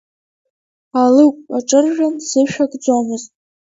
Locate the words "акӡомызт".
2.63-3.31